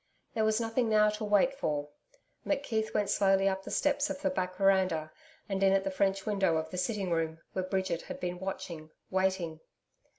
There 0.33 0.43
was 0.43 0.59
nothing 0.59 0.89
now 0.89 1.11
to 1.11 1.23
wait 1.23 1.53
for. 1.53 1.89
McKeith 2.43 2.91
went 2.91 3.11
slowly 3.11 3.47
up 3.47 3.63
the 3.63 3.69
steps 3.69 4.09
of 4.09 4.19
the 4.23 4.31
back 4.31 4.55
veranda, 4.55 5.11
and 5.47 5.61
in 5.61 5.73
at 5.73 5.83
the 5.83 5.91
French 5.91 6.25
window 6.25 6.57
of 6.57 6.71
the 6.71 6.77
sitting 6.79 7.11
room, 7.11 7.37
where 7.53 7.63
Bridget 7.65 8.01
had 8.01 8.19
been 8.19 8.39
watching, 8.39 8.89
waiting. 9.11 9.59